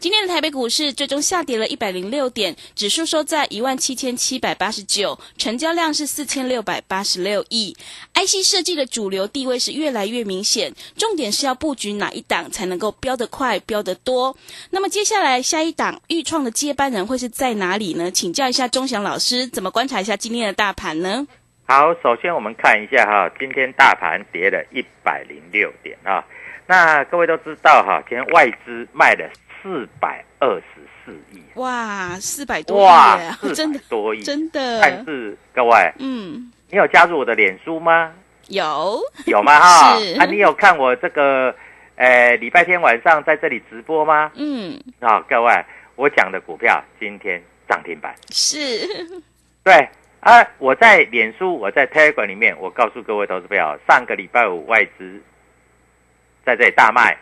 [0.00, 7.76] 今天的台北股市最终下跌了一百零六点，指数收在一万七千七百八十九，成交量是四千六百八十六亿。
[8.14, 14.34] IC 设计的主流地位是越来越明显，重点是要布局哪一档才能够标得快、标得多。
[14.70, 18.10] 那么接下来下一档预创的接班人会是在哪里呢？
[18.10, 21.26] 请教一下钟祥老师，怎么观察一下今天的大盘呢？
[21.66, 26.24] 好，首先我们看一下哈，今天大盘跌了一百零六点啊。
[26.66, 29.30] 那各位都知道哈，今天外资卖了。
[29.62, 30.64] 四百二十
[31.04, 33.18] 四亿，哇，四百多亿， 哇，
[33.54, 34.80] 真的多亿，真的。
[34.80, 38.12] 但是各位，嗯，你有加入我的脸书吗？
[38.48, 39.58] 有，有吗？
[39.60, 41.54] 哈，啊，你有看我这个，
[41.96, 44.32] 呃，礼拜天晚上在这里直播吗？
[44.34, 45.64] 嗯，啊，各位，
[45.96, 48.58] 我讲的股票今天涨停板，是，
[49.62, 49.88] 对
[50.20, 55.20] 啊，我在脸书，我在 Telegram 里面，我告诉各位投资朋友，上个礼拜五外资
[56.44, 57.16] 在这里大卖。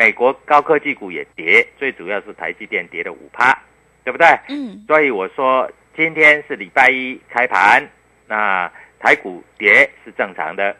[0.00, 3.52] 美国高科技股也跌，最主要是台积电跌了五趴，
[4.02, 4.26] 对不对？
[4.48, 4.82] 嗯。
[4.86, 7.86] 所以我说今天是礼拜一开盘，
[8.26, 10.74] 那台股跌是正常的。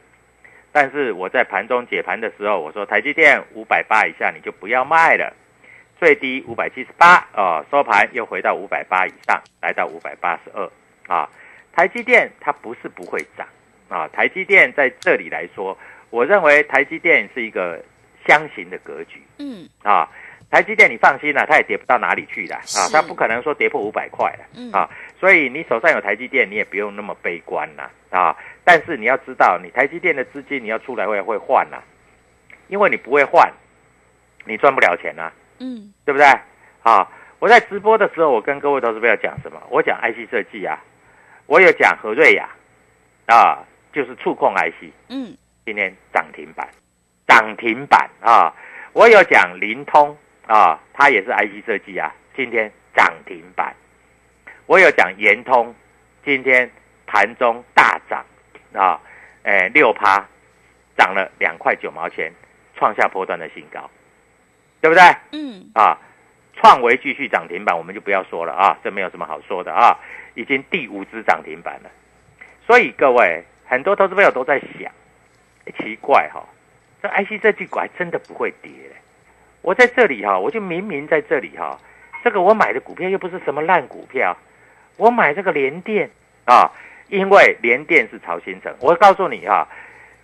[0.72, 5.30] 但是我在盘中解盘的时候，我说台积电五百八以下你就不要卖了，
[5.98, 10.66] 最低五百七十八哦，收盘又回到五百八以上，来到五百八十二
[11.14, 11.28] 啊。
[11.74, 13.46] 台积电它不是不会涨
[13.90, 15.76] 啊，台积电在这里来说，
[16.08, 17.78] 我认为台积电是一个。
[18.26, 20.08] 箱型的格局，嗯啊，
[20.50, 24.44] 台积电你放心了，它也跌不到哪里去的啊，它不可能说跌破五百块的
[24.76, 24.88] 啊，
[25.18, 31.78] 所以你手上有台积电，你也不用那么悲观呐啊，但是你要知道，你台积电的资金你要出来会会换呐，
[32.68, 33.52] 因为你不会换，
[34.44, 36.26] 你赚不了钱呐，嗯，对不对？
[36.82, 37.06] 啊，
[37.38, 39.60] 我在直播的时候，我跟各位投资友讲什么？
[39.70, 40.78] 我讲 IC 设计啊，
[41.46, 42.48] 我有讲和瑞雅
[43.26, 46.68] 啊，就是触控 IC，嗯，今天涨停板。
[47.30, 48.52] 涨停板啊！
[48.92, 50.16] 我有讲灵通
[50.48, 53.72] 啊，它也是 IC 设计啊，今天涨停板。
[54.66, 55.72] 我有讲延通，
[56.24, 56.68] 今天
[57.06, 58.26] 盘中大涨
[58.74, 59.00] 啊，
[59.44, 60.26] 诶六趴，
[60.98, 62.32] 涨了两块九毛钱，
[62.74, 63.88] 创下波段的新高，
[64.80, 65.02] 对不对？
[65.30, 65.70] 嗯。
[65.74, 65.96] 啊，
[66.56, 69.96] 创维继续涨停板，我们就不要说了啊，这没有什么好说的啊，
[70.34, 71.90] 已经第五只涨停板了。
[72.66, 74.90] 所以各位很多投资朋友都在想，
[75.78, 76.44] 奇怪哈。
[77.02, 78.70] 这 IC 这句股还真的不会跌！
[79.62, 81.78] 我在这里哈，我就明明在这里哈，
[82.24, 84.36] 这个我买的股票又不是什么烂股票，
[84.96, 86.10] 我买这个联电
[86.46, 86.70] 啊，
[87.08, 88.74] 因为联电是曹新成。
[88.80, 89.68] 我告诉你哈，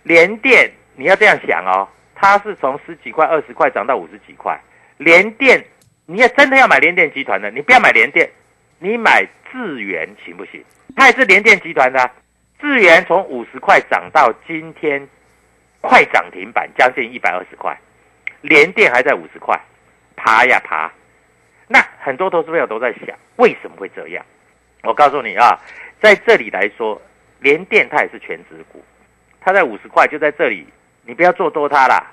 [0.03, 4.59] 联电你要这样想哦，它是从十几块、二十块涨到五十几块。
[4.97, 5.63] 联电
[6.07, 8.27] 你要真的要买联电集团的，你不要买联电，
[8.79, 10.63] 你买智源行不行？
[10.95, 12.09] 它也是联电集团的，
[12.59, 15.07] 智源从五十块涨到今天。
[15.81, 17.77] 快涨停板，将近一百二十块，
[18.41, 19.59] 连电还在五十块，
[20.15, 20.91] 爬呀爬。
[21.67, 24.25] 那很多投资朋友都在想，为什么会这样？
[24.83, 25.59] 我告诉你啊，
[25.99, 27.01] 在这里来说，
[27.39, 28.83] 联电它也是全指股，
[29.41, 30.65] 它在五十块就在这里，
[31.03, 32.11] 你不要做多它啦，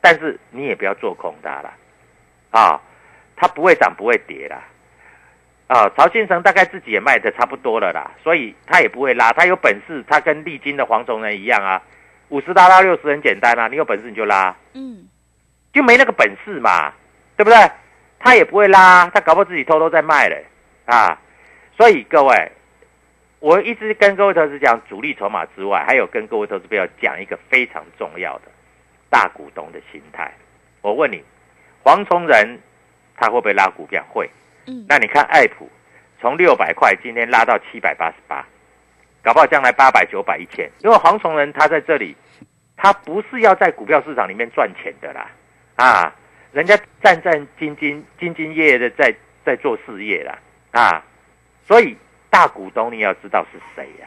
[0.00, 1.72] 但是你也不要做空它啦，
[2.50, 2.80] 啊，
[3.36, 4.62] 它不会涨不会跌啦，
[5.68, 11.80] 啊，曹先生大概自己也卖的差不多了啦，所以他也不会拉，他有本事，他跟历经的黄崇仁一样啊，
[12.28, 15.06] 五十拉到六十很简单啊，你有本事你就拉，嗯，
[15.72, 16.92] 就没那个本事嘛，
[17.36, 17.56] 对不对？
[18.18, 20.44] 他也不会拉，他搞不好自己偷偷在卖嘞，
[20.86, 21.18] 啊，
[21.76, 22.52] 所以各位，
[23.38, 28.44] 我一直跟各位投资讲主力筹码之外，还有跟各位投资朋友讲一个非常重要的
[29.10, 30.32] 大股东的心态。
[30.80, 31.22] 我问你，
[31.84, 32.58] 黄崇仁
[33.16, 34.04] 他会不会拉股票？
[34.08, 34.28] 会。
[34.66, 35.70] 嗯那你看爱普
[36.20, 38.44] 从六百块今天拉到七百八十八，
[39.26, 40.70] 搞不好将来八百、九百、一千。
[40.84, 42.14] 因为黄崇仁他在这里，
[42.76, 45.28] 他不是要在股票市场里面赚钱的啦，
[45.74, 46.14] 啊，
[46.52, 49.12] 人家战战兢兢、兢兢业业的在
[49.44, 50.38] 在做事业啦，
[50.70, 51.02] 啊，
[51.66, 51.96] 所以
[52.30, 54.06] 大股东你要知道是谁呀、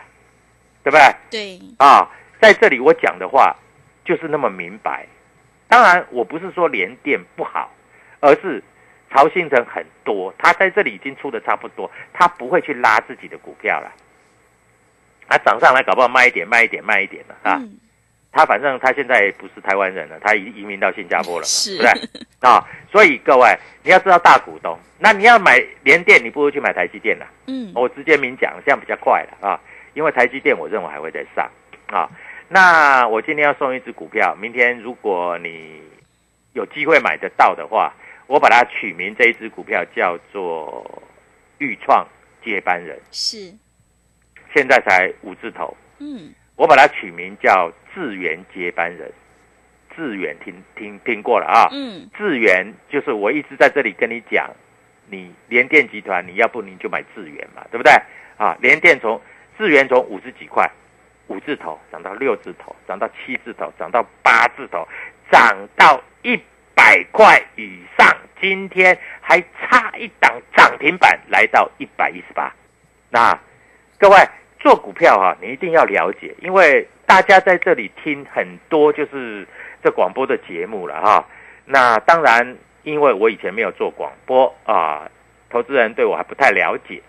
[0.85, 1.01] 对不对？
[1.29, 3.53] 对，啊，在这里我讲的话
[4.05, 5.05] 就是那么明白。
[5.67, 7.69] 当然，我不是说联电不好，
[8.21, 8.63] 而是
[9.11, 13.91] 曹信成很多，他在这里已经出的差不多，他不会去拉自己的股票了。
[15.29, 17.57] 啊，涨上来搞不好卖一点，卖一点，卖一点的啊。
[17.61, 17.77] 嗯，
[18.31, 22.25] 他反正他现在不是台湾人了，他移移民到新加坡了嘛，是对不是？
[22.41, 27.25] 啊，所以各位你要知道大股东，那你要买联电，你不如去买台积电了。
[27.47, 29.59] 嗯，我直接明讲，这样比较快了啊，
[29.93, 31.49] 因为台积电我认为还会再上
[31.87, 32.09] 啊。
[32.47, 35.81] 那我今天要送一只股票，明天如果你
[36.53, 37.93] 有机会买得到的话，
[38.25, 41.03] 我把它取名这一只股票叫做
[41.59, 42.07] 豫创
[42.43, 43.53] 接班人，是，
[44.53, 49.11] 现在才五字头，嗯，我把它取名叫智源接班人。
[49.95, 54.49] 智源听听听过了啊，嗯，智源就是我一直在这里跟你讲，
[55.07, 57.91] 你联电集团，你要不你就买智源嘛，对不对？
[58.37, 59.19] 啊，联电从
[59.57, 60.69] 智源从五十几块，
[61.27, 64.87] 五字头涨到六字头，涨到七字头，涨到八字头，
[65.29, 66.39] 涨到一
[66.73, 72.53] 百块以上，今天还差一档涨停板，来到一百一十八。
[73.09, 73.37] 那
[73.97, 74.15] 各位
[74.59, 79.47] 做股票哈、你一定要了解，因为大家在这里听很多就是
[79.83, 81.25] 这广播的节目了哈、
[81.65, 85.09] 那当然，因为我以前没有做广播啊，
[85.49, 87.01] 投资人对我还不太了解。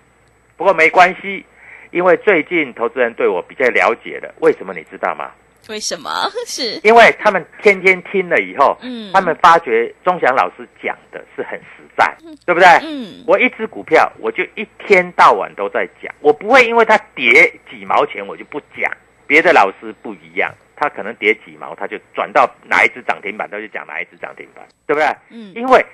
[0.56, 1.44] 不过没关系，
[1.90, 4.32] 因为最近投资人对我比较了解了。
[4.40, 5.32] 为什么你知道吗？
[5.70, 6.10] 为什么？
[6.46, 12.14] 是，因为他们天天听了以后，嗯，他们发觉钟祥老师讲的是很实在，
[12.44, 12.68] 对不对？
[12.82, 18.90] 嗯，我一只股票，我就一天到晚都在讲，我不会因为它跌几毛钱我就不讲。
[19.26, 25.06] 别的老师不一样，他可能跌几毛，他就转到哪一只涨停板，他就讲哪一只涨停板，对不对？
[25.30, 25.86] 嗯，因为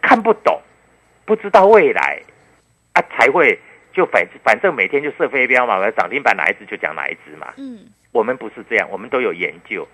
[0.00, 0.58] 看不懂，
[1.26, 2.18] 不知道未来
[2.94, 3.58] 啊，才会
[3.92, 7.52] 就反反正每天就射飞镖嘛，涨停板哪一只就讲哪一只嘛。
[7.58, 7.80] 嗯，
[8.18, 9.86] 我们不是这样，我们都有研究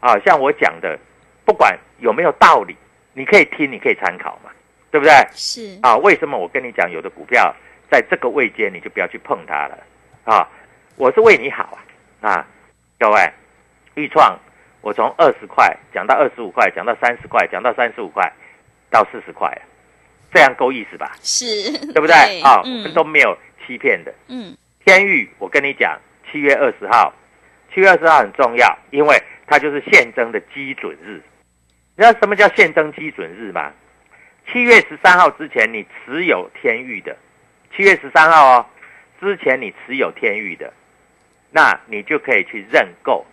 [0.00, 0.18] 啊。
[0.20, 0.98] 像我讲的，
[1.44, 2.74] 不管有没有道理，
[3.12, 4.50] 你可以听，你可以参考嘛，
[4.90, 5.12] 对不对？
[5.32, 7.54] 是，啊，为什么我跟你讲，有的股票
[7.90, 9.78] 在这个位阶你就不要去碰它了
[10.24, 10.48] 啊？
[10.96, 11.76] 我是为你好
[12.22, 12.46] 啊啊，
[12.98, 13.30] 各位，
[13.96, 14.38] 豫创
[14.80, 18.32] 我从二十块讲到二十五块，讲到三十块，讲到三十五块，
[18.90, 19.46] 到四十块，
[20.32, 21.12] 这样够意思吧？
[21.20, 21.44] 是，
[21.92, 22.40] 对不对？
[22.40, 23.36] 啊，我们嗯都没有
[23.66, 24.14] 欺骗的。
[24.28, 24.56] 嗯，
[24.86, 26.00] 天域，我跟你讲，
[26.32, 27.12] 七月二十号，
[27.74, 31.22] 七月二十号很重要，因为它就是现增的基准日。
[31.96, 33.72] 你知道什么叫现增基准日吗？
[34.50, 37.16] 七月十三号之前你持有天域的，
[37.76, 38.66] 七月十三号哦，
[39.20, 40.72] 之前你持有天域的，
[41.50, 43.26] 那你就可以去认购。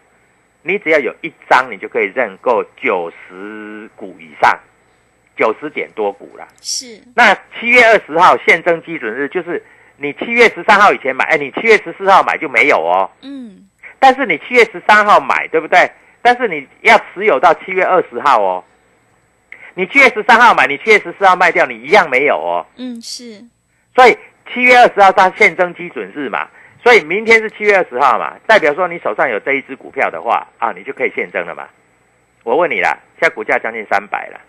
[0.62, 4.60] 你只要有一张，你就可以认购九十股以上，
[5.38, 6.48] 九十点多股了。
[6.60, 9.64] 是，那七月二十号现增基准日就是
[9.98, 13.10] 你七月十三号以前买，哎，你七月十四号买就没有哦。
[13.22, 13.65] 嗯，
[14.00, 15.90] 但是你七月十三号买，对不对？
[16.22, 18.64] 但是你要持有到七月二十号哦。
[19.74, 22.66] 你七月十三号买，你七月十四号卖掉，你一样没有哦。
[22.78, 23.44] 嗯，是，
[23.94, 24.18] 所以
[24.54, 26.48] 七月二十号它现增基准日嘛，
[26.82, 31.68] 所以明天是七月二十号嘛，代表说你手上有这一只股票的话啊，你就可以现增了嘛。
[32.44, 34.40] 我问你啦，现在股价将近三百了，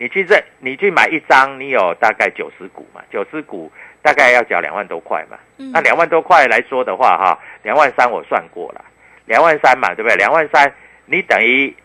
[0.00, 5.38] 你去认你去买一张，你有大概九十股嘛，九十股大概要缴两万多块嘛。
[5.58, 8.82] 嗯，那两万多块来说的话，哈，两万三我算过了，
[9.26, 10.16] 两万三嘛，对不对？
[10.16, 10.72] 两万三
[11.04, 11.76] 你等于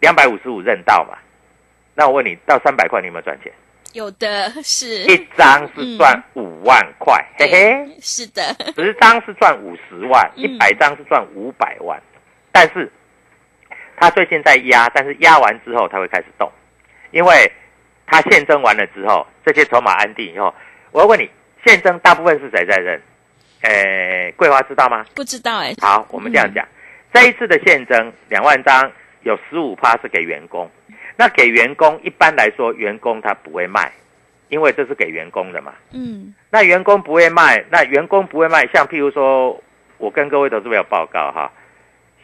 [0.00, 1.16] 两百五十五认到嘛。
[1.94, 3.50] 那我问你，到三百块你有没有赚钱？
[3.94, 8.42] 有的是，一张是赚五万块，嘿嘿，是的，
[8.76, 11.98] 十张是赚五十万，嗯一百张是赚五百万。
[12.52, 12.92] 但是
[13.96, 16.52] 他最近在压，但是压完之后他会开始动，
[17.16, 17.50] 因为
[18.06, 20.54] 他现增完了之后，这些筹码安定以后，
[20.92, 21.26] 我要问你，
[21.64, 23.00] 现增大部分是谁在认？
[23.62, 25.02] 诶，桂花知道吗？
[25.14, 26.68] 不知道哎，好，我们这样讲，
[27.14, 28.92] 这一次的现增两万张，
[29.22, 30.70] 有十五趴是给员工。
[31.16, 33.90] 那给员工一般来说，员工他不会卖，
[34.50, 35.72] 因为这是给员工的嘛。
[35.92, 39.58] 嗯那员工不会卖，那员工不会卖，像譬如说，
[39.96, 41.50] 我跟各位投资朋友报告哈，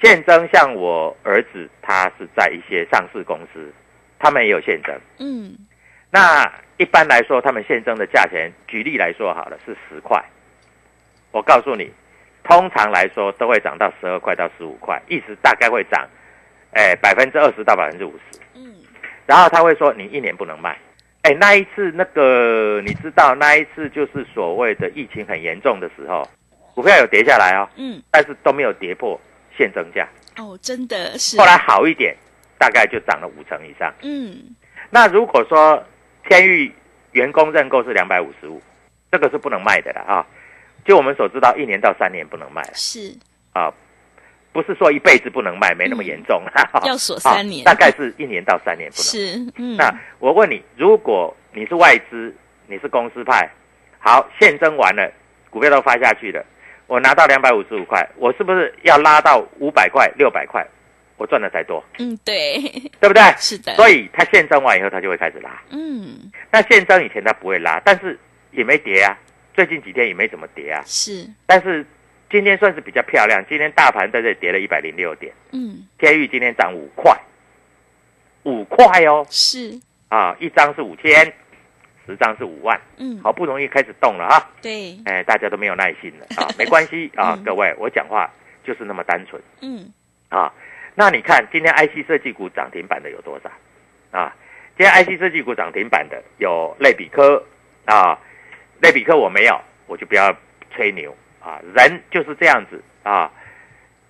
[0.03, 3.73] 现增像我儿子，他是在一些上市公司，
[4.23, 4.95] 他们也有现增。
[5.19, 5.53] 嗯
[6.11, 10.23] 那一般来说，他们现增的价钱，举例来说好了，是十块。
[11.33, 11.91] 我告诉你，
[12.45, 16.07] 通常来说都会涨到十二块到十五块，一直大概会涨，
[16.73, 18.39] 哎，百分之二十到百分之五十。
[18.55, 18.75] 嗯
[19.27, 20.79] 然后他会说你一年不能卖。
[21.23, 26.29] 哎，那一次那个你知道那一次就是所谓的疫情很严重的时候，
[26.75, 29.19] 股票有跌下来哦，嗯，但是都没有跌破
[29.57, 30.07] 现增价。
[30.37, 32.15] 哦，真的是，后来好一点，
[32.63, 33.93] 大概就涨了五成以上。
[34.03, 34.55] 嗯。
[34.89, 35.83] 那如果说
[36.29, 36.73] 天域
[37.11, 38.63] 员工认购是两百五十五，
[39.11, 40.25] 这个是不能卖的了啊。
[40.85, 43.13] 就我们所知道，一年到三年不能卖了是，
[43.53, 43.73] 啊，
[44.53, 46.41] 不是说一辈子不能卖，没那么严重
[46.85, 47.67] 要锁三年。
[47.67, 49.03] 啊大概是一年到三年不能。
[49.03, 52.33] 是，嗯，那我问你，如果你是外资，
[52.69, 53.51] 你是公司派，
[53.99, 55.11] 好，现增完了，
[55.51, 56.45] 股票都发下去了，
[56.87, 60.65] 我拿到两百五十五块，我是不是要拉到五百块、六百块，
[61.23, 62.59] 我赚的才多，嗯对，
[62.99, 63.23] 对不对？
[63.39, 65.63] 是的，所以它现增完以后，它就会开始拉。
[65.71, 66.33] 嗯。
[66.51, 68.19] 那现增以前它不会拉，但是
[68.51, 69.17] 也没跌啊，
[69.55, 70.83] 最近几天也没怎么跌啊。
[70.85, 71.87] 是，但是
[72.29, 75.87] 今天算是比较漂亮，今天大盘在这里跌了一百零六点，嗯。
[75.97, 77.17] 天域今天涨五块，
[78.43, 81.33] 五块哦，是，啊，一张是五千，
[82.05, 83.21] 十张是五万，嗯。
[83.23, 86.27] 好不容易开始动了哈，对，哎，大家都没有耐心了。
[86.43, 87.45] 啊，没关系啊， 嗯。
[87.45, 88.29] 各位，我讲话
[88.65, 89.41] 就是那么单纯。
[89.61, 89.89] 嗯。
[90.29, 90.53] 啊。
[90.95, 93.51] 那你看今天 IC 设计股涨停板的有多少
[94.19, 94.35] 啊？
[94.77, 97.43] 今天 IC 设计股涨停板的有类比科
[97.85, 98.19] 啊，
[98.81, 100.35] 类比科我没有，我就不要
[100.75, 103.31] 吹牛啊，人就是这样子啊。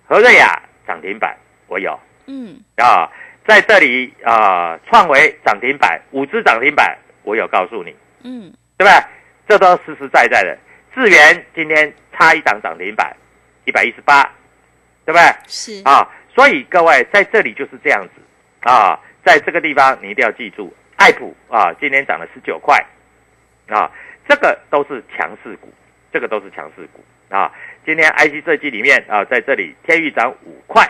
[0.05, 1.35] 何瑞雅涨停板
[1.67, 1.97] 我有
[2.27, 3.09] 嗯啊，
[3.47, 9.03] 在这里啊，创维涨停板，五只涨停板我有告诉你，嗯对不对？
[9.47, 10.57] 这都实实在在的。
[10.95, 13.15] 智源今天差一档涨停板，
[13.65, 14.23] 一百一十八，
[15.05, 15.21] 对不对？
[15.47, 18.21] 是，啊，所以各位在这里就是这样子
[18.67, 22.83] 啊，在这个地方你一定要记住，爱普啊今天涨了十九块
[23.67, 23.91] 啊，
[24.27, 25.71] 这个都是强势股，
[26.11, 27.51] 这个都是强势股啊。
[27.85, 30.89] 今天 IC 设计里面啊，在这里天域涨五块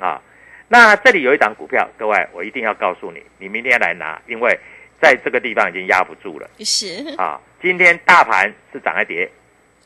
[0.00, 0.20] 啊，
[0.68, 4.58] 那这里有一档股票，各位我一定要告诉你，你明天来拿，因为
[5.00, 6.50] 在这个地方已经压不住了。
[6.58, 9.30] 是，啊，今天大盘是涨还跌？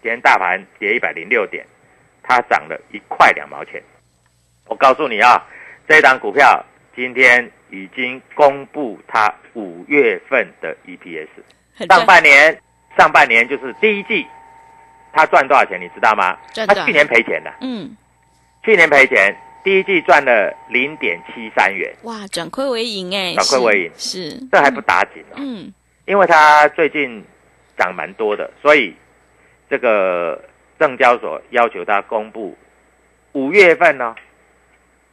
[0.02, 1.64] 今天大盘跌一百零六点，
[2.22, 3.82] 它涨了一块两毛钱。
[4.66, 5.42] 我告诉你啊，
[5.88, 11.28] 这档股票今天已经公布它五月份的 EPS，
[11.88, 12.61] 上半年
[12.96, 14.26] 上半年就是第一季，
[15.12, 16.37] 它赚多少钱你知道吗？
[16.54, 17.96] 它去年赔钱的，嗯，
[18.64, 23.92] 去年赔钱，第一季赚了零点七三元，哇，转亏为盈哎，转亏为盈。
[23.96, 24.49] 是，是。
[24.50, 25.35] 这还不打紧哦。
[25.37, 25.73] 嗯。
[26.06, 27.25] 因为它最近
[27.76, 28.94] 涨蛮多的，所以
[29.68, 30.40] 这个
[30.78, 32.56] 证交所要求它公布
[33.32, 34.14] 五月份呢，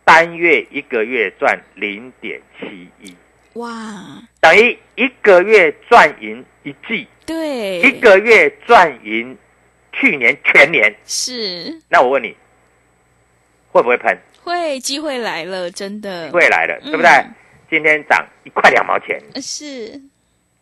[0.05, 3.15] 单月一个月赚零点七一，
[3.53, 9.37] 哇，等于一个月赚赢一季，对，一个月赚赢
[9.91, 10.93] 去年全年。
[11.05, 11.79] 是。
[11.89, 12.35] 那我问你，
[13.71, 14.17] 会不会喷？
[14.43, 16.27] 会机会来了，真的。
[16.27, 16.91] 机会来了，嗯。
[16.91, 17.09] 对不对？
[17.69, 19.65] 今天涨一块两毛钱，呃是，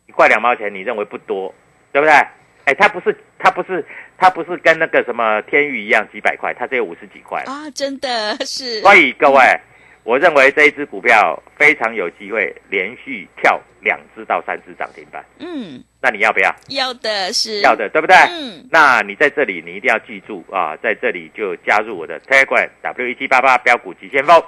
[0.05, 1.53] 一块两毛钱，你认为不多，
[1.91, 2.13] 对不对？
[2.65, 3.83] 哎，它不是，它不是，
[4.21, 7.41] 它不是跟那个什么天宇一样几百块，它只有五十几块。
[7.47, 9.41] 啊，真的是，所以各位，
[10.03, 15.25] 我认为这一只股票非常有机会连续跳两只到三只涨停板。
[15.39, 16.53] 嗯，那你要不要？
[16.69, 18.15] 要的是要，的，对不对？
[18.29, 24.39] 嗯，那你在这里你一定要记住啊，在这里就加入我的 Telegram W 一七八八标股急先锋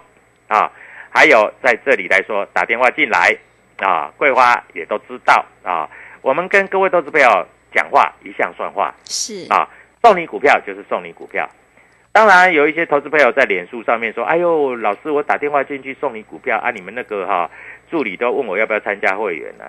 [0.50, 0.72] 啊，
[1.10, 3.36] 还有在这里来说打电话进来
[3.77, 5.89] 啊，桂花也都知道啊，
[6.22, 9.68] 我们跟各位投资朋友讲话一向算话是，啊，
[10.01, 11.50] 送你股票就是送你股票。
[12.12, 17.50] 当然有一些投资朋友在脸书上面说：“哎呦，老师，我打电话进去送你股票啊，你们那个哈、
[17.89, 19.65] 助理都问我要不要参加会员呢、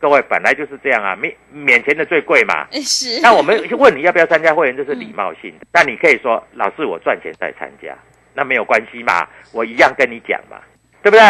[0.00, 2.66] 各位本来就是这样啊，免免钱的最贵嘛。
[2.72, 5.66] 呃是，那我们问你要不要参加会员，这是礼貌性的。
[5.70, 7.94] 那你可以说，老师我赚钱再参加，
[8.32, 10.56] 那没有关系嘛，我一样跟你讲嘛，
[11.02, 11.20] 对不对？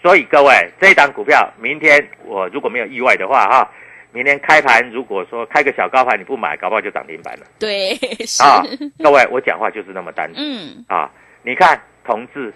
[0.00, 3.70] 所以各位，这一档股票，明天我如果没有意外的话哈，
[4.12, 7.94] 明天开盘如果说开个小高盘你不买，搞不好就涨停板了对，
[8.26, 8.62] 是，啊。
[9.02, 11.10] 各位，我讲话就是那么单纯嗯，啊。
[11.42, 12.52] 你看同志，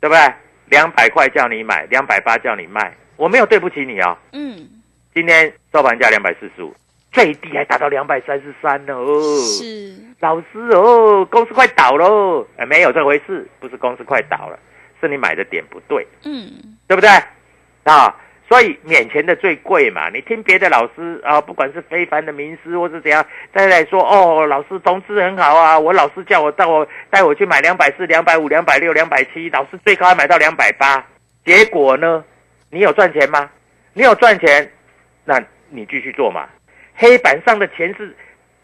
[0.00, 0.34] 对不对？
[0.66, 4.16] 两百块叫你买，两百八叫你卖，我没有对不起你哦。
[4.32, 4.68] 嗯，
[5.12, 6.72] 今天收盘价两百四十五，
[7.10, 9.20] 最低还达到两百三十三呢哦。
[9.40, 12.46] 是，老师哦，公司快倒喽！
[12.56, 14.58] 哎，没有这回事，不是公司快倒了，
[15.00, 16.50] 是你买的点不对，嗯，
[16.86, 17.10] 对不对？
[17.84, 18.14] 啊，
[18.50, 20.10] 所以免钱的最贵嘛。
[20.10, 31.06] 你听别的老师啊，不管是非凡的名师或是怎样，再来说哦，老师同资很好啊，我老师叫我带我带我去买两百四、两百五、两百六、两百七，老师最高还买到两百八，
[31.44, 32.24] 结果呢，
[32.70, 33.48] 你有赚钱吗？
[33.92, 34.68] 你有赚钱，
[35.24, 36.48] 那你继续做嘛。
[36.96, 38.12] 黑板上的钱是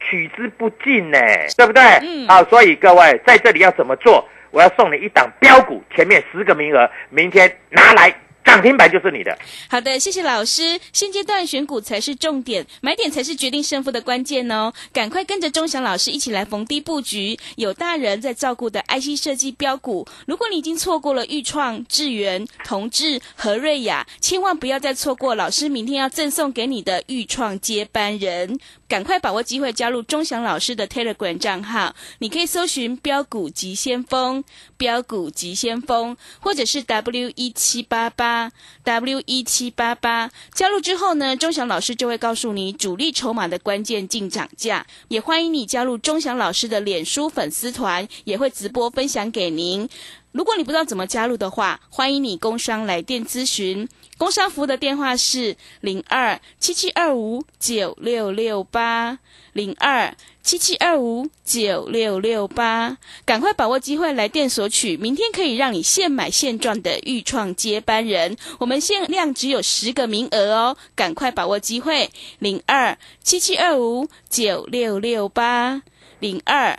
[0.00, 1.18] 取之不尽呢，
[1.56, 1.82] 对不对？
[2.02, 4.28] 嗯好，所以各位在这里要怎么做？
[4.50, 8.12] 我要送你一档标股，前面十个名额，明天拿来
[8.46, 9.36] 涨停板就是你的。
[9.68, 10.80] 好的，谢谢老师。
[10.92, 14.72] 现阶段选股才是重点，买点才是决定胜负的关键哦。
[14.92, 20.06] 赶快跟着钟祥老师一起来逢低布局，有大人在照顾的 IC 设计标股。
[20.26, 28.58] 如果你已经错过了豫创、智源、同志、和瑞雅，千万不要再错过老师明天要赠送给你的豫创接班人。
[28.88, 34.44] 赶快把握机会加入钟祥老师的 Telegram 账号，你可以搜寻“标股急先锋”、
[34.78, 38.52] “标股急先锋”，或者是 W 一七八八
[38.84, 40.30] W 一七八八。
[40.52, 49.88] 加入之后呢，钟祥老师就会告诉你主力筹码的关键进场价，也欢迎你加入钟祥老师的脸书粉丝团，也会直播分享给您。
[50.36, 53.88] 如果你不知道怎么加入的话，欢迎你工商来电咨询。
[54.18, 59.18] 工商服务的电话是零二七七二五九六六八
[59.54, 68.36] 零二七七二五九六六八，赶快把握机会来电索取，明天可以让你现买现赚的预创接班人。
[68.58, 75.80] 我们限量只有十个名额哦，赶快把握机会，零二七七二五九六六八
[76.18, 76.78] 零二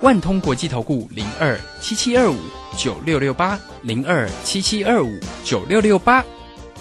[0.00, 2.38] 万通国际投顾零二七七二五
[2.76, 6.24] 九六六八零二七七二五九六六八，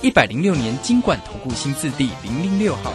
[0.03, 2.93] 一百零六年经管投顾新字第零零六号。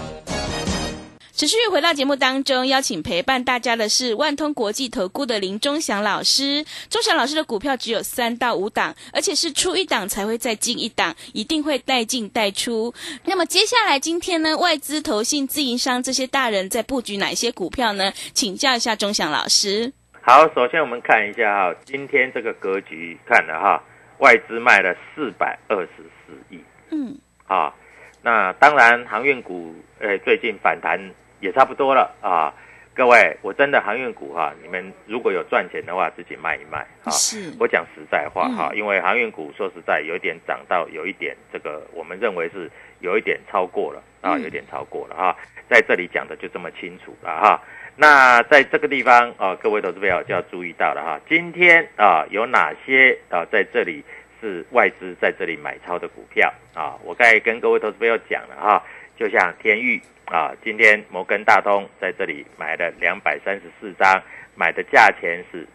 [1.35, 6.65] 持续回到节目当中，邀请陪伴大家的是万通国际投顾的林忠祥老师。
[6.89, 12.95] 忠祥老师的股票只有三到五档，而且是出一档才会再进一档，一定会带进带出。
[13.25, 18.13] 那么接下来今天呢，外资、投信、自营商这些大人在布局哪些股票呢？
[18.33, 19.93] 请教一下忠祥老师。
[20.25, 23.83] 好，首先我们看一下哈，今天这个格局看了哈，
[24.19, 27.75] 外资卖了四百二十四亿嗯，啊。
[28.23, 30.97] 那当然，航运股呃最近反弹
[31.41, 32.55] 也差不多了啊。
[32.95, 37.11] 各位，我真的航运股哈，你们如果有赚钱的话，自己卖一卖啊。
[37.11, 42.71] 是我讲实在话嗯哈，因为航运股说实在有一点涨到有一点这个，我们认为是
[43.03, 45.37] 有一点超过了啊，嗯有点超过了哈，
[45.69, 47.63] 在这里讲的就这么清楚了哈。
[47.95, 54.03] 那在这个地方啊，各位投资朋友就要注意到了哈，今天啊有哪些啊在这里
[54.41, 56.97] 是外资在这里买超的股票啊？
[57.05, 58.83] 我刚才跟各位投资朋友讲了哈，
[59.19, 64.23] 就像天域啊，今天摩根大通在这里买了两百三十四张，
[64.55, 65.67] 买的价钱是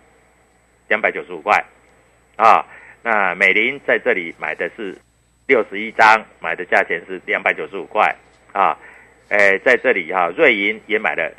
[0.88, 1.64] 两百九十五块
[2.36, 2.66] 啊。
[3.04, 4.98] 那美林在这里买的是
[5.48, 8.14] 六十一张，买的价钱是两百九十五块
[8.52, 8.78] 啊。
[9.30, 11.32] 诶，在这里哈、瑞银也买了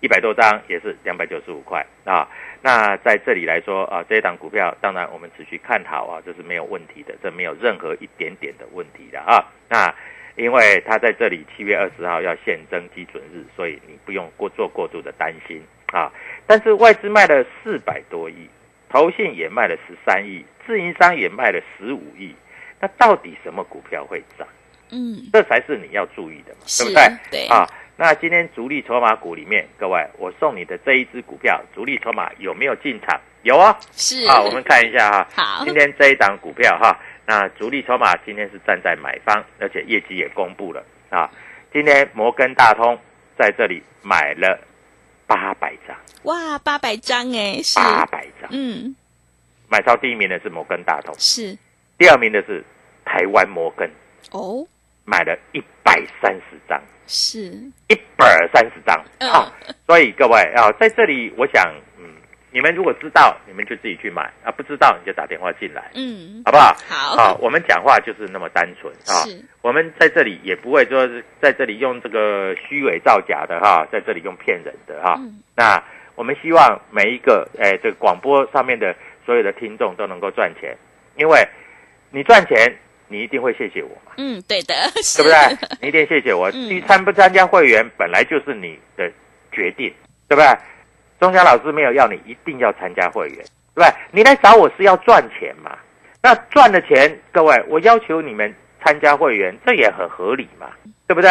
[0.00, 2.28] 一百多张，也是两百九十五块啊。
[2.62, 9.44] 那在这里来说啊，这一档股票当然我们持续看好啊，这是没有问题的，这没有任何一点点的问题的啊。
[9.68, 9.92] 那
[10.36, 15.60] 因为它在这里七月二十号要现增基准日，所以你不用过做过度的担心
[15.92, 16.12] 啊。
[16.46, 18.48] 但是外资卖了四百多亿，
[18.88, 22.34] 投信也卖了十三亿，自营商也卖了十五亿，
[22.80, 24.46] 那到底什么股票会涨？
[24.90, 26.98] 嗯，这才是你要注意的嘛，是对不
[27.30, 27.46] 对？
[27.46, 27.64] 对啊，
[27.96, 33.20] 那今天主力筹码股里面，各位，我送你的这一只股票，主力筹码有没有进场？
[33.42, 33.78] 有啊。
[33.92, 35.28] 是啊，我们看一下哈。
[35.60, 41.30] 好今天这一档股票哈，那主力筹码今天是站在买方，而且业绩也公布了啊。
[41.72, 42.98] 今天摩根大通
[43.38, 44.58] 在这里买了
[45.28, 48.96] 八百张，哇，八百张哎，八百张，嗯，
[49.68, 51.56] 买超第一名的是摩根大通，是
[52.00, 52.64] 第二名的是
[53.04, 53.86] 台湾摩根，
[54.32, 54.66] 哦，
[55.04, 56.80] 买了一百三十张。
[57.06, 57.40] 是，
[57.88, 59.52] 一百三十张嗯啊，
[59.86, 62.04] 所以各位啊，在这里我想，嗯，
[62.50, 66.74] 你们如果知道，你们就自己去买啊；不知道你就打电话进来，嗯，好不好？
[66.88, 69.28] 好啊，我们讲话就是那么单纯啊。
[69.60, 75.16] 我们在这里也不会说是在这里用这个虚伪造假的哈，在这里用骗人的哈。
[75.18, 75.84] 嗯那
[76.14, 80.74] 我们希望每一个哎，这个广播上面的所有的听众都能够赚钱，
[81.16, 81.46] 因为
[82.10, 82.72] 你赚钱，
[83.08, 84.74] 你一定会谢谢我嘛，嗯，对的，
[85.16, 85.78] 对不对？
[85.80, 86.50] 你一定谢谢我。
[86.50, 89.10] 你参不参加会员，本来就是你的
[89.52, 89.92] 决定，
[90.28, 90.46] 对不对？
[91.20, 93.36] 钟祥老师没有要你一定要参加会员，
[93.74, 93.92] 对不对？
[94.10, 95.76] 你来找我是要赚钱嘛？
[96.22, 100.68] 那赚的钱，各位，我要求你们参加会员，这也很合理嘛，
[101.06, 101.30] 对不对？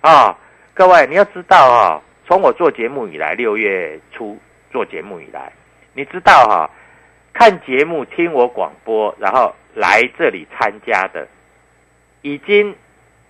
[0.00, 0.36] 啊、
[0.74, 4.38] 各位你要知道啊、从我做节目以来，六月初
[4.72, 5.52] 做节目以来，
[5.92, 6.70] 你知道哈、
[7.32, 11.26] 看节目、听我广播，然后来这里参加的，
[12.22, 12.74] 已经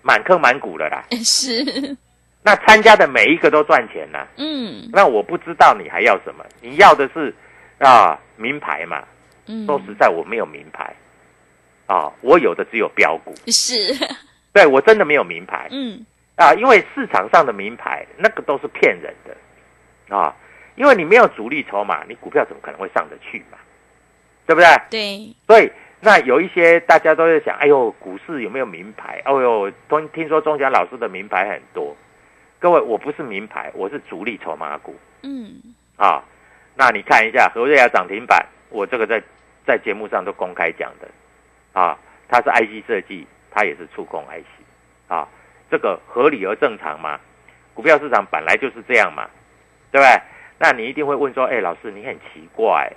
[0.02, 1.04] 满坑满谷了啦。
[1.22, 1.96] 是，
[2.42, 6.44] 那参加的每一个都赚钱呐、嗯那我不知道你还要什么？
[6.62, 7.34] 你要的是
[7.78, 9.04] 啊名牌嘛？
[9.46, 10.94] 嗯，说实在，我没有名牌
[11.86, 13.34] 啊，我有的只有标股。
[13.48, 13.74] 是，
[14.52, 16.04] 对我真的没有名牌嗯
[16.36, 20.34] 啊，因为市场上的名牌那个都是骗人的啊，
[20.76, 23.58] 因为你没有主力筹码，你股票怎么可能会上得去嘛？
[24.46, 24.68] 对不对？
[24.88, 29.20] 对，所以那有一些大家都在想，哎呦，股市有没有名牌？
[29.24, 31.96] 哎呦，听听说钟祥老师的名牌很多。
[32.60, 35.60] 各位，我不是名牌，我是主力筹码股嗯
[35.96, 36.22] 啊。
[36.76, 39.20] 那你看一下何瑞亚涨停板，我这个在
[39.66, 41.08] 在节目上都公开讲的
[41.72, 45.28] 啊，它是 IC 设计，它也是触控 IC 啊，
[45.68, 47.18] 这个合理而正常嘛。
[47.74, 49.28] 股票市场本来就是这样嘛，
[49.90, 50.22] 对不对？
[50.60, 52.92] 那你一定会问说，哎，老师你很奇怪，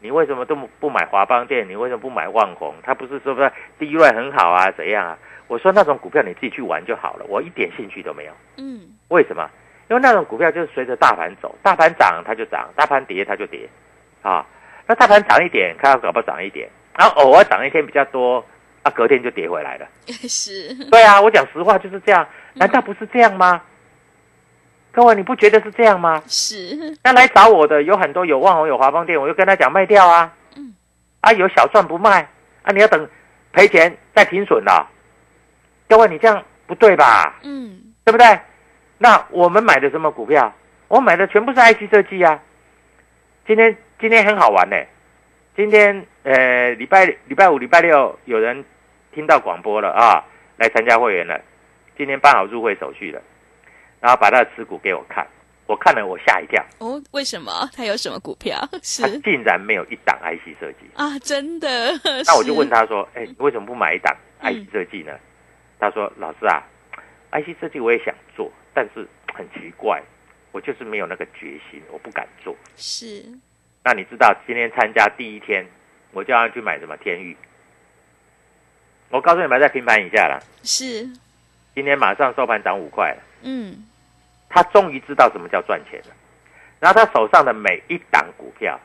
[0.00, 1.68] 你为什么都不不买华邦店？
[1.68, 2.74] 你为什么不买万宏？
[2.82, 5.18] 他不是说不是利润很好啊，怎样啊？
[5.46, 8.32] 我说那种股票你自己去玩就好了，我一点兴趣都没有。
[8.56, 9.50] 嗯为什么？
[9.88, 13.68] 因为那种股票就是随着大盘走，大盘涨它就涨，大盘跌它就跌，
[14.22, 14.46] 啊，
[14.86, 18.44] 那大盘涨一点，看它搞不好涨一点，然后偶尔涨一天比较多，
[18.84, 19.88] 啊，隔天就跌回来了。
[20.06, 23.60] 是，对啊，我讲实话就是这样，难道不是这样吗？
[24.92, 26.22] 各位，你不觉得是这样吗？
[26.26, 30.74] 是，那来找我的有很多有万宏有华邦店，我就跟他讲卖掉啊，嗯
[31.20, 32.28] 啊有小赚不卖
[32.62, 33.08] 啊，你要等
[33.52, 34.88] 赔钱再停损了。
[35.88, 37.38] 各位，你这样不对吧？
[37.42, 38.38] 嗯对不对？
[38.98, 40.52] 那我们买的什么股票？
[40.88, 42.40] 我买的全部是 IC 设计啊。
[43.46, 44.76] 今天今天很好玩呢。
[45.56, 48.64] 今天呃礼拜礼拜五礼拜六有人
[49.12, 50.24] 听到广播了啊，
[50.56, 51.40] 来参加会员了。
[51.96, 53.20] 今天办好入会手续了，
[54.00, 55.26] 然后把他的持股给我看，
[55.66, 57.68] 我看了我吓一跳，哦，为什么？
[57.74, 58.58] 他有什么股票？
[58.72, 60.78] 他是竟然没有一档 IC 设计。
[60.94, 61.92] 啊，真的。
[62.26, 65.12] 那我就问他，他说：“哎，你为什么不买一档嗯 IC 设计呢？”
[65.78, 66.62] 他说：“老师啊
[67.32, 70.02] ，IC 设计我也想做，但是很奇怪，
[70.52, 72.54] 我就是没有那个决心，我不敢做。
[72.76, 73.24] 是，
[73.84, 75.64] 那你知道今天参加第一天，
[76.12, 77.36] 我叫他去买什么天域？
[79.10, 80.40] 我告诉你们，在平盘以下了。
[80.62, 81.06] 是，
[81.74, 83.86] 今天马上收盘涨五块了，嗯
[84.50, 86.14] 他终于知道什么叫赚钱了。
[86.78, 88.78] 然后他手上的每一档股票，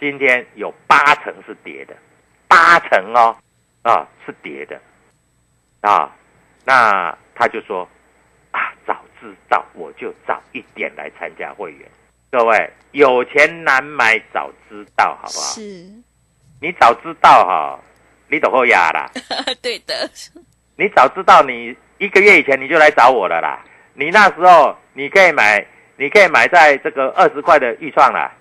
[0.00, 1.94] 今天有八成是跌的，
[2.48, 3.34] 八成哦，
[3.82, 4.80] 啊是跌的，
[5.80, 6.10] 啊，
[6.64, 7.88] 那他就说
[8.50, 11.88] 啊，早知道我就早一点来参加会员。
[12.30, 15.54] 各位，有钱难买早知道，好不好？
[15.54, 15.60] 是，
[16.60, 17.78] 你早知道哈、
[18.28, 19.10] 你都会压啦。
[19.60, 20.10] 对的，
[20.76, 23.62] 你早知道你一个月以前你就来找我了啦。
[23.94, 25.64] 你那时候你可以买，
[25.96, 28.32] 你可以买在这个二十块的预创啦，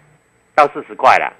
[0.55, 1.31] 到四十块啦。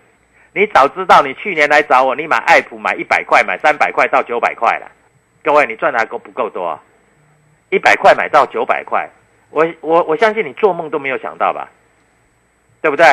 [0.53, 4.91] 你早知道你去年来找我，你买爱普买一百块，买三百块到九百块了。
[5.43, 6.83] 各位，你赚的还够不够多、啊？
[7.69, 9.09] 一百块买到九百块，
[9.49, 11.69] 我我我相信你做梦都没有想到吧？
[12.81, 13.05] 对不对？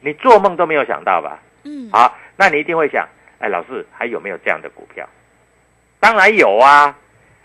[0.00, 1.40] 你做梦都没有想到吧？
[1.64, 3.06] 嗯，好，那你一定会想，
[3.40, 5.08] 哎，老师还有没有这样的股票？
[5.98, 6.96] 当然有啊，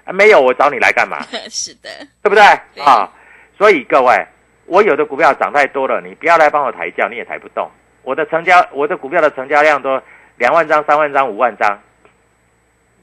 [0.06, 1.20] 啊没有我找你来干嘛？
[1.50, 1.90] 是的，
[2.22, 3.12] 对不对对啊？
[3.58, 4.26] 所以各位，
[4.66, 7.70] 我有的股票涨太多了，你不要来帮我抬轿，你也抬不动。
[8.04, 10.02] 我的成交，我的股票的成交量都
[10.38, 11.80] 两万张、三万张、五万张，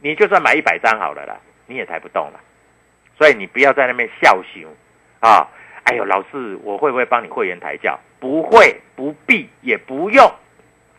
[0.01, 1.37] 你就算买一百张好了啦，
[1.67, 2.41] 你也抬不动了。
[3.19, 4.65] 所以你不要在那边笑熊
[5.21, 5.49] 啊！
[5.85, 7.99] 哎呦，老师，我会不会帮你会员抬轿？
[8.21, 10.25] 不会，不必，也不用，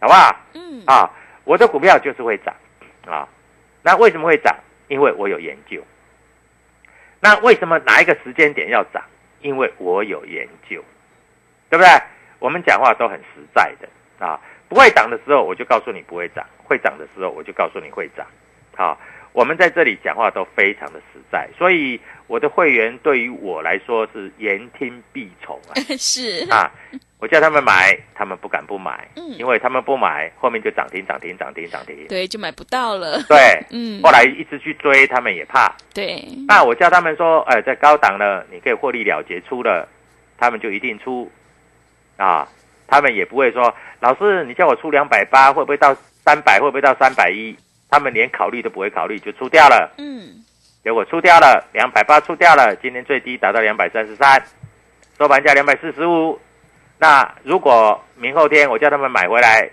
[0.01, 0.35] 好不好？
[0.53, 1.09] 嗯啊，
[1.45, 2.53] 我的股票就是会涨
[3.07, 3.27] 啊。
[3.81, 4.53] 那为什么会涨？
[4.89, 5.81] 因为我有研究。
[7.23, 9.01] 那为什么哪一个时间点要涨？
[9.39, 10.83] 因为我有研究，
[11.69, 11.87] 对不对？
[12.39, 13.87] 我们讲话都很实在的
[14.25, 14.37] 啊。
[14.67, 18.27] 不会涨的时候，我就告诉你不会涨；会涨的时候，我就告诉你会涨。
[18.75, 18.97] 啊，
[19.33, 25.73] 我们在这里讲话都非常的实在，所以我的会员对于我来说是言听必从啊。
[25.97, 26.71] 是，啊，
[27.19, 32.07] 我叫他们买，他们不敢不买，嗯因为他们不买，后面就涨停涨停涨停涨停。
[32.07, 33.21] 对，就买不到了。
[33.27, 33.37] 对，
[33.71, 35.75] 嗯，后来一直去追，他们也怕。
[35.93, 39.87] 对，那我叫他们说，呃，在高档了，你可以获利了结出了，
[40.37, 41.31] 他们就一定出
[42.17, 42.47] 啊。
[42.85, 46.59] 他们也不会说，老师你叫我出两百八，会不会到三百？
[46.59, 47.55] 会不会到三百一？
[47.93, 49.93] 他们连考虑都不会考虑，就出掉了。
[49.99, 50.43] 嗯，
[50.83, 54.43] 结果出掉了，两百八出掉了，今天最低达到两百三十三，
[55.15, 56.39] 收盘价两百四十五。
[56.97, 59.69] 那如果明后天我叫他们买回来，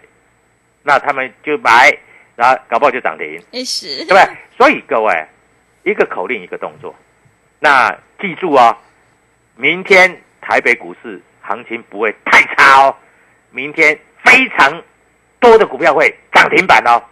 [0.82, 1.90] 那他们就买，
[2.36, 3.42] 然后搞不好就涨停。
[3.52, 4.22] 也是，对不对？
[4.54, 5.26] 所以各位，
[5.84, 6.94] 一个口令一个动作。
[7.58, 8.76] 那记住哦，
[9.56, 12.94] 明天台北股市行情不会太差哦，
[13.50, 14.82] 明天非常
[15.38, 17.02] 多的股票会涨停板哦，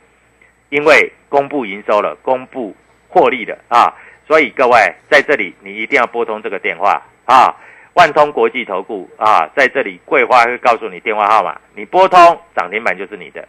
[0.71, 2.75] 因为公布营收了，公布
[3.09, 3.93] 获利了啊。
[4.27, 7.55] 所以各位在这里，你一定要拨通这个电话啊，
[7.95, 12.19] 万通国际投顾啊，在这里桂花会告诉你电话号码，你拨通
[12.55, 13.47] 涨停板就是你的。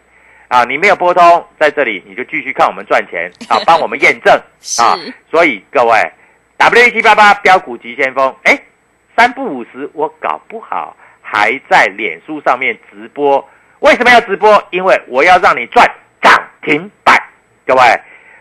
[0.48, 4.34] 啊，你没有拨通，在这里你就继续看我们赚钱啊， 帮我们验证
[4.80, 4.98] 啊。
[5.30, 6.12] 所以各位
[6.58, 8.60] ，W 一七八八标股急先锋，哎，
[9.16, 13.48] 三不五十，我搞不好还在脸书上面直播。
[13.82, 14.64] 为什么要直播？
[14.72, 15.94] 因为我要让你赚涨
[16.64, 17.18] 停板。
[17.66, 17.82] 各位，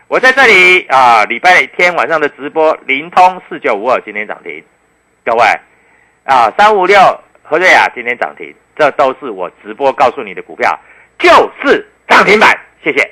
[0.07, 4.63] 我在这里啊，礼拜天晚上的直播，灵通四九五二今天涨停。
[5.25, 5.43] 各位
[6.23, 6.99] 啊，三五六
[7.43, 10.79] 何瑞雅今天涨停，这都是我直播告诉你的股票，
[11.17, 11.85] 就是。
[12.09, 13.07] 涨停板，谢谢。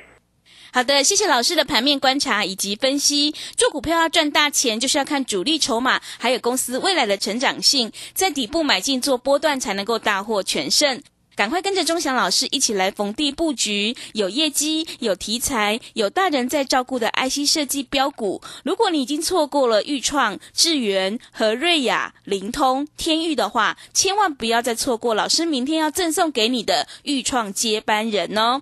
[0.73, 3.31] 好的，谢谢老师的盘面观察以及分析。
[3.55, 10.99] 做股票要赚大钱，就是要看主力筹码，还有公司未来的成长性，在底部买进做波段，才能够大获全胜。
[11.37, 18.41] 赶快跟着钟祥老师一起来逢低布局，有业绩、有题材、有大人在照顾的 IC 设计标股。
[18.63, 28.61] 如果你已经错过了豫创、智源和瑞雅、灵通、天域的话，千万不要再错过老师明天要赠送给你的豫创接班人哦。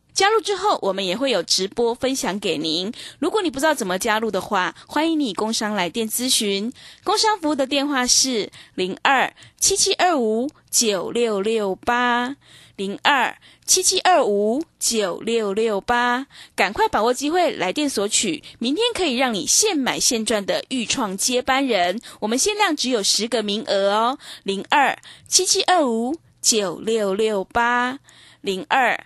[0.13, 2.91] 加入之后，我们也会有直播分享给您。
[3.19, 6.71] 如果你不知道怎么加入的话，欢迎你工商来电咨询。
[7.03, 12.35] 工商服务的电话是零二七七二五九六六八
[12.75, 16.27] 零二七七二五九六六八。
[16.55, 22.01] 赶快把握机会来电索取，明天可以让你现买现赚的预创接班人。
[22.19, 27.99] 我们限量只有十个名额哦，零二七七二五九六六八
[28.41, 29.05] 零二。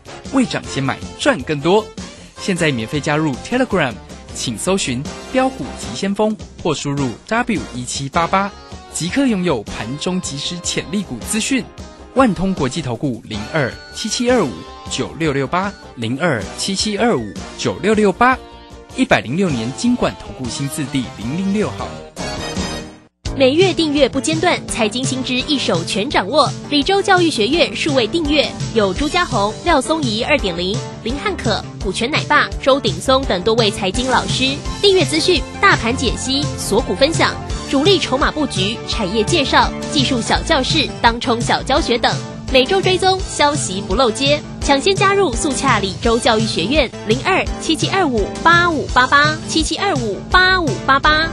[0.33, 1.85] 未涨先买赚更多。
[2.39, 3.93] 现在免费加入 Telegram，
[4.33, 8.51] 请搜寻“标股急先锋”或输入 W 一七八八，
[8.93, 11.63] 即刻拥有盘中即时潜力股资讯。
[12.15, 14.51] 万通国际投顾零二七七二五
[14.89, 18.37] 九六六八零二七七二五九六六八，
[18.97, 21.87] 一百零六年经管投顾新字第零零六号。
[23.37, 26.51] 每月订阅不间断，财经新知一手全掌握。
[26.69, 34.53] 李州教育学院数位订阅有朱家红、廖松怡二点零、林汉可、股权奶爸周鼎松等多位财经老师。
[34.81, 37.33] 订阅资讯、大盘解析、锁股分享、
[37.69, 42.13] 主力筹码布局、产业介绍、技术小教室、当冲小教学等。
[42.51, 51.29] 每周追踪消息不漏接，抢先加入速洽李州教育学院零二七七二五八五八八七七二五八五八八。